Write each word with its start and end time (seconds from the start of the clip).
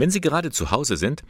Wenn 0.00 0.10
Sie 0.10 0.22
gerade 0.22 0.50
zu 0.50 0.70
Hause 0.70 0.96
sind, 0.96 1.22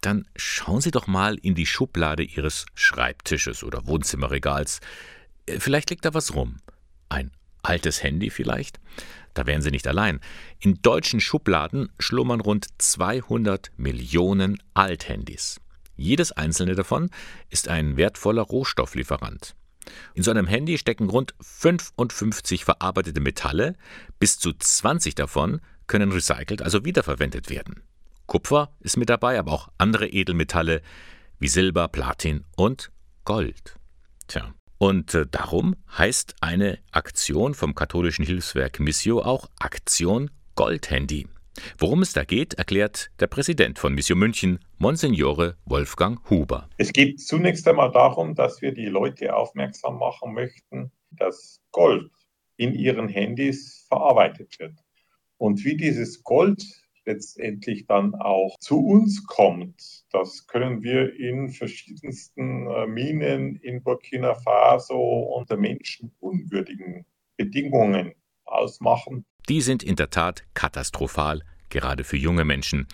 dann 0.00 0.26
schauen 0.34 0.80
Sie 0.80 0.90
doch 0.90 1.06
mal 1.06 1.36
in 1.36 1.54
die 1.54 1.66
Schublade 1.66 2.24
Ihres 2.24 2.66
Schreibtisches 2.74 3.62
oder 3.62 3.86
Wohnzimmerregals. 3.86 4.80
Äh, 5.46 5.60
vielleicht 5.60 5.90
liegt 5.90 6.04
da 6.04 6.14
was 6.14 6.34
rum. 6.34 6.56
Ein 7.08 7.30
altes 7.62 8.02
Handy 8.02 8.30
vielleicht? 8.30 8.80
Da 9.34 9.46
wären 9.46 9.62
Sie 9.62 9.70
nicht 9.70 9.86
allein. 9.86 10.18
In 10.58 10.82
deutschen 10.82 11.20
Schubladen 11.20 11.92
schlummern 12.00 12.40
rund 12.40 12.66
200 12.78 13.70
Millionen 13.76 14.60
Althandys. 14.74 15.60
Jedes 15.94 16.32
einzelne 16.32 16.74
davon 16.74 17.10
ist 17.50 17.68
ein 17.68 17.96
wertvoller 17.96 18.42
Rohstofflieferant. 18.42 19.54
In 20.14 20.24
so 20.24 20.32
einem 20.32 20.48
Handy 20.48 20.76
stecken 20.76 21.08
rund 21.08 21.36
55 21.40 22.64
verarbeitete 22.64 23.20
Metalle, 23.20 23.76
bis 24.18 24.40
zu 24.40 24.52
20 24.52 25.14
davon 25.14 25.60
können 25.86 26.10
recycelt, 26.10 26.62
also 26.62 26.84
wiederverwendet 26.84 27.48
werden. 27.48 27.84
Kupfer 28.28 28.70
ist 28.80 28.98
mit 28.98 29.08
dabei, 29.08 29.38
aber 29.38 29.52
auch 29.52 29.68
andere 29.78 30.06
Edelmetalle 30.06 30.82
wie 31.40 31.48
Silber, 31.48 31.88
Platin 31.88 32.44
und 32.56 32.92
Gold. 33.24 33.76
Tja, 34.28 34.54
und 34.76 35.14
äh, 35.14 35.26
darum 35.28 35.74
heißt 35.96 36.36
eine 36.42 36.78
Aktion 36.92 37.54
vom 37.54 37.74
katholischen 37.74 38.24
Hilfswerk 38.24 38.80
Missio 38.80 39.22
auch 39.22 39.48
Aktion 39.58 40.30
Goldhandy. 40.54 41.26
Worum 41.78 42.02
es 42.02 42.12
da 42.12 42.22
geht, 42.22 42.54
erklärt 42.54 43.10
der 43.18 43.28
Präsident 43.28 43.78
von 43.78 43.94
Missio 43.94 44.14
München, 44.14 44.60
Monsignore 44.76 45.56
Wolfgang 45.64 46.20
Huber. 46.28 46.68
Es 46.76 46.92
geht 46.92 47.20
zunächst 47.20 47.66
einmal 47.66 47.90
darum, 47.90 48.34
dass 48.34 48.60
wir 48.60 48.72
die 48.72 48.86
Leute 48.86 49.34
aufmerksam 49.34 49.98
machen 49.98 50.34
möchten, 50.34 50.92
dass 51.10 51.60
Gold 51.72 52.12
in 52.56 52.74
ihren 52.74 53.08
Handys 53.08 53.86
verarbeitet 53.88 54.58
wird. 54.58 54.74
Und 55.38 55.64
wie 55.64 55.76
dieses 55.76 56.22
Gold 56.22 56.62
letztendlich 57.08 57.86
dann 57.86 58.14
auch 58.14 58.56
zu 58.60 58.78
uns 58.86 59.26
kommt. 59.26 60.04
Das 60.12 60.46
können 60.46 60.82
wir 60.82 61.14
in 61.18 61.48
verschiedensten 61.48 62.68
äh, 62.68 62.86
Minen 62.86 63.56
in 63.56 63.82
Burkina 63.82 64.34
Faso 64.34 65.00
unter 65.36 65.56
menschenunwürdigen 65.56 67.06
Bedingungen 67.36 68.12
ausmachen. 68.44 69.24
Die 69.48 69.62
sind 69.62 69.82
in 69.82 69.96
der 69.96 70.10
Tat 70.10 70.44
katastrophal, 70.54 71.42
gerade 71.70 72.04
für 72.04 72.16
junge 72.16 72.44
Menschen. 72.44 72.86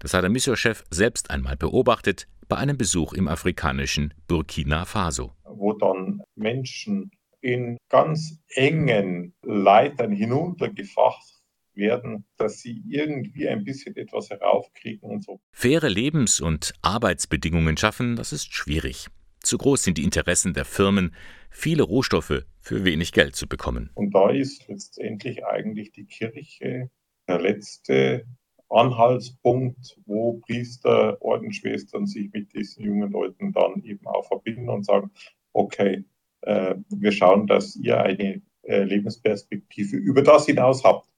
Das 0.00 0.12
hat 0.14 0.24
der 0.24 0.30
Missionschef 0.30 0.84
selbst 0.90 1.30
einmal 1.30 1.56
beobachtet 1.56 2.26
bei 2.48 2.56
einem 2.56 2.76
Besuch 2.76 3.12
im 3.12 3.28
afrikanischen 3.28 4.12
Burkina 4.26 4.84
Faso. 4.84 5.32
Wo 5.44 5.72
dann 5.74 6.22
Menschen 6.34 7.12
in 7.40 7.76
ganz 7.88 8.38
engen 8.48 9.34
Leitern 9.42 10.12
hinuntergefacht 10.12 11.41
werden, 11.74 12.24
dass 12.36 12.60
sie 12.60 12.82
irgendwie 12.88 13.48
ein 13.48 13.64
bisschen 13.64 13.96
etwas 13.96 14.30
heraufkriegen 14.30 15.08
und 15.08 15.24
so. 15.24 15.40
Faire 15.52 15.88
Lebens- 15.88 16.40
und 16.40 16.72
Arbeitsbedingungen 16.82 17.76
schaffen, 17.76 18.16
das 18.16 18.32
ist 18.32 18.52
schwierig. 18.52 19.06
Zu 19.40 19.58
groß 19.58 19.82
sind 19.82 19.98
die 19.98 20.04
Interessen 20.04 20.54
der 20.54 20.64
Firmen, 20.64 21.14
viele 21.50 21.82
Rohstoffe 21.82 22.44
für 22.60 22.84
wenig 22.84 23.12
Geld 23.12 23.34
zu 23.34 23.48
bekommen. 23.48 23.90
Und 23.94 24.14
da 24.14 24.30
ist 24.30 24.68
letztendlich 24.68 25.44
eigentlich 25.44 25.90
die 25.92 26.04
Kirche 26.04 26.90
der 27.26 27.40
letzte 27.40 28.24
Anhaltspunkt, 28.68 29.98
wo 30.06 30.40
Priester, 30.46 31.20
Ordensschwestern 31.20 32.06
sich 32.06 32.32
mit 32.32 32.54
diesen 32.54 32.84
jungen 32.84 33.10
Leuten 33.10 33.52
dann 33.52 33.82
eben 33.82 34.06
auch 34.06 34.26
verbinden 34.26 34.68
und 34.68 34.84
sagen, 34.84 35.10
okay, 35.52 36.04
äh, 36.42 36.76
wir 36.88 37.12
schauen, 37.12 37.46
dass 37.46 37.76
ihr 37.76 38.00
eine 38.00 38.42
äh, 38.62 38.84
Lebensperspektive 38.84 39.96
über 39.96 40.22
das 40.22 40.46
hinaus 40.46 40.84
habt, 40.84 41.08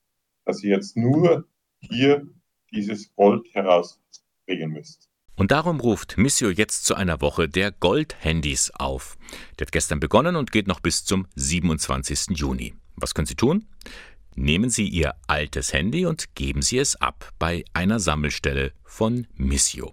dass 0.44 0.62
ihr 0.62 0.76
jetzt 0.76 0.96
nur 0.96 1.48
hier 1.80 2.26
dieses 2.72 3.14
Gold 3.14 3.46
herausbringen 3.52 4.70
müsst. 4.72 5.08
Und 5.36 5.50
darum 5.50 5.80
ruft 5.80 6.16
Missio 6.16 6.48
jetzt 6.48 6.84
zu 6.84 6.94
einer 6.94 7.20
Woche 7.20 7.48
der 7.48 7.72
Gold-Handys 7.72 8.70
auf. 8.70 9.16
Der 9.58 9.66
hat 9.66 9.72
gestern 9.72 9.98
begonnen 9.98 10.36
und 10.36 10.52
geht 10.52 10.68
noch 10.68 10.80
bis 10.80 11.04
zum 11.04 11.26
27. 11.34 12.38
Juni. 12.38 12.74
Was 12.96 13.14
können 13.14 13.26
Sie 13.26 13.34
tun? 13.34 13.66
Nehmen 14.36 14.70
Sie 14.70 14.88
Ihr 14.88 15.14
altes 15.26 15.72
Handy 15.72 16.06
und 16.06 16.34
geben 16.34 16.62
Sie 16.62 16.78
es 16.78 16.96
ab 16.96 17.32
bei 17.38 17.64
einer 17.72 17.98
Sammelstelle 17.98 18.72
von 18.84 19.26
Missio. 19.34 19.92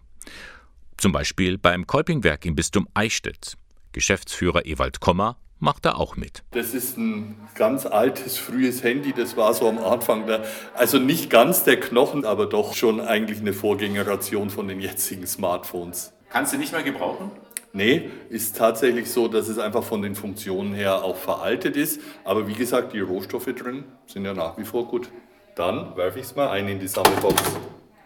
Zum 0.97 1.11
Beispiel 1.11 1.57
beim 1.57 1.87
Kolpingwerk 1.87 2.45
im 2.45 2.55
Bistum 2.55 2.87
Eichstätt. 2.93 3.57
Geschäftsführer 3.91 4.65
Ewald 4.65 4.99
Kommer 4.99 5.37
macht 5.61 5.85
er 5.85 5.99
auch 5.99 6.17
mit. 6.17 6.43
Das 6.51 6.73
ist 6.73 6.97
ein 6.97 7.35
ganz 7.55 7.85
altes, 7.85 8.37
frühes 8.37 8.83
Handy, 8.83 9.13
das 9.13 9.37
war 9.37 9.53
so 9.53 9.69
am 9.69 9.77
Anfang, 9.77 10.25
der, 10.25 10.43
also 10.73 10.97
nicht 10.97 11.29
ganz 11.29 11.63
der 11.63 11.79
Knochen, 11.79 12.25
aber 12.25 12.47
doch 12.47 12.73
schon 12.73 12.99
eigentlich 12.99 13.39
eine 13.39 13.53
Vorgängeration 13.53 14.49
von 14.49 14.67
den 14.67 14.81
jetzigen 14.81 15.27
Smartphones. 15.27 16.13
Kannst 16.29 16.53
du 16.53 16.57
nicht 16.57 16.73
mehr 16.73 16.83
gebrauchen? 16.83 17.31
Nee, 17.73 18.09
ist 18.29 18.57
tatsächlich 18.57 19.09
so, 19.09 19.29
dass 19.29 19.47
es 19.47 19.57
einfach 19.57 19.83
von 19.83 20.01
den 20.01 20.15
Funktionen 20.15 20.73
her 20.73 21.03
auch 21.03 21.15
veraltet 21.15 21.77
ist. 21.77 22.01
Aber 22.25 22.47
wie 22.47 22.53
gesagt, 22.53 22.91
die 22.91 22.99
Rohstoffe 22.99 23.45
drin 23.45 23.85
sind 24.07 24.25
ja 24.25 24.33
nach 24.33 24.57
wie 24.57 24.65
vor 24.65 24.87
gut. 24.87 25.09
Dann 25.55 25.95
werfe 25.95 26.19
ich 26.19 26.25
es 26.25 26.35
mal 26.35 26.49
ein 26.49 26.67
in 26.67 26.79
die 26.79 26.87
Sammelbox. 26.87 27.41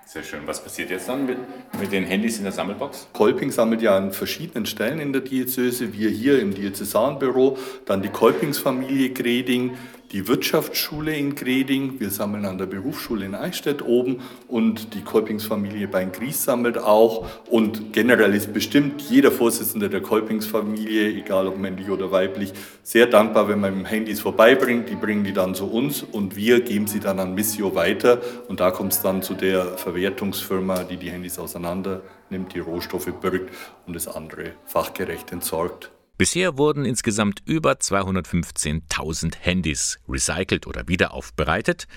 Sehr 0.08 0.22
schön. 0.22 0.42
Was 0.46 0.64
passiert 0.64 0.92
jetzt 0.92 1.10
dann 1.10 1.26
mit, 1.26 1.40
mit 1.80 1.92
den 1.92 2.04
Handys 2.04 2.38
in 2.38 2.44
der 2.44 2.52
Sammelbox? 2.54 3.08
Kolping 3.12 3.52
sammelt 3.52 3.82
ja 3.82 3.98
an 3.98 4.12
verschiedenen 4.12 4.68
Stellen 4.68 5.00
in 5.00 5.12
der 5.12 5.24
Diözese. 5.24 5.94
Wir 5.94 6.10
hier 6.10 6.40
im 6.40 6.54
Diözesanbüro, 6.54 7.58
dann 7.88 8.04
die 8.04 8.10
Kolpingsfamilie 8.10 9.10
Greding, 9.10 9.76
die 10.12 10.28
Wirtschaftsschule 10.28 11.16
in 11.16 11.36
Greding, 11.36 12.00
wir 12.00 12.10
sammeln 12.10 12.46
an 12.46 12.58
der 12.58 12.68
Berufsschule 12.68 13.26
in 13.26 13.36
Eichstätt 13.36 13.82
oben 13.82 14.22
und 14.48 14.94
die 14.94 15.02
Kolpingsfamilie 15.02 15.88
bei 15.88 16.06
Gries 16.06 16.44
sammelt 16.44 16.78
auch. 16.78 17.28
Und 17.50 17.94
generell 17.94 18.34
ist 18.34 18.54
bestimmt 18.54 19.02
jeder 19.02 19.32
Vorsitzende 19.32 19.90
der 19.90 20.02
Kolpingsfamilie, 20.02 21.10
egal 21.10 21.48
ob 21.48 21.58
männlich 21.58 21.90
oder 21.90 22.12
weiblich, 22.12 22.54
sehr 22.84 23.08
dankbar, 23.08 23.48
wenn 23.48 23.60
man 23.60 23.86
Handys 23.86 24.22
vorbeibringt. 24.22 24.90
Die 24.90 24.96
bringen 24.96 25.24
die 25.24 25.34
dann 25.34 25.56
zu 25.56 25.66
uns 25.66 26.04
und 26.04 26.36
wir 26.36 26.62
geben 26.62 26.88
sie 26.88 27.00
dann 27.00 27.20
an 27.20 27.34
Missio 27.34 27.76
weiter. 27.76 28.22
Und 28.48 28.60
da 28.60 28.72
kommt 28.72 28.94
es 28.94 29.02
dann 29.02 29.22
zu 29.22 29.34
der 29.34 29.78
Verwertungsfirma, 29.78 30.84
die 30.84 30.98
die 30.98 31.10
Handys 31.10 31.40
auseinander 31.40 32.02
nimmt, 32.30 32.54
die 32.54 32.60
Rohstoffe 32.60 33.12
birgt 33.22 33.50
und 33.88 33.96
das 33.96 34.08
andere 34.08 34.52
fachgerecht 34.66 35.32
entsorgt. 35.32 35.92
Bisher 36.18 36.58
wurden 36.58 36.86
insgesamt 36.86 37.42
über 37.46 37.74
215.000 37.74 39.36
Handys 39.38 40.00
recycelt 40.08 40.66
oder 40.66 40.88
wiederaufbereitet. 40.88 41.88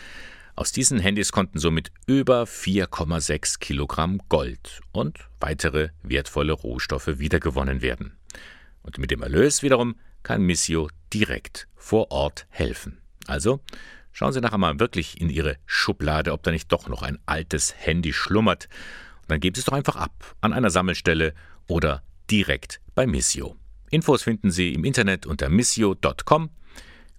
Aus 0.56 0.72
diesen 0.72 0.98
Handys 0.98 1.30
konnten 1.30 1.60
somit 1.60 1.92
über 2.06 2.42
4,6 2.42 3.60
Kilogramm 3.60 4.20
Gold 4.28 4.80
und 4.90 5.20
weitere 5.38 5.90
wertvolle 6.02 6.52
Rohstoffe 6.52 7.18
wiedergewonnen 7.18 7.80
werden. 7.80 8.18
Und 8.82 8.98
mit 8.98 9.12
dem 9.12 9.22
Erlös 9.22 9.62
wiederum 9.62 9.94
kann 10.24 10.42
Missio 10.42 10.88
direkt 11.14 11.68
vor 11.76 12.10
Ort 12.10 12.48
helfen. 12.50 12.98
Also 13.28 13.60
schauen 14.10 14.32
Sie 14.32 14.40
nachher 14.40 14.58
mal 14.58 14.80
wirklich 14.80 15.20
in 15.20 15.30
Ihre 15.30 15.58
Schublade, 15.64 16.32
ob 16.32 16.42
da 16.42 16.50
nicht 16.50 16.72
doch 16.72 16.88
noch 16.88 17.02
ein 17.02 17.20
altes 17.24 17.72
Handy 17.76 18.12
schlummert. 18.12 18.68
Und 19.22 19.30
dann 19.30 19.38
geben 19.38 19.54
Sie 19.54 19.60
es 19.60 19.66
doch 19.66 19.74
einfach 19.74 19.94
ab 19.94 20.34
an 20.40 20.52
einer 20.52 20.70
Sammelstelle 20.70 21.34
oder 21.68 22.02
direkt 22.28 22.80
bei 22.96 23.06
Missio. 23.06 23.56
Infos 23.90 24.22
finden 24.22 24.50
Sie 24.50 24.72
im 24.72 24.84
Internet 24.84 25.26
unter 25.26 25.48
missio.com. 25.48 26.50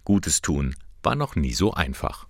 Gutes 0.04 0.40
tun 0.40 0.74
war 1.02 1.14
noch 1.14 1.36
nie 1.36 1.52
so 1.52 1.72
einfach. 1.72 2.29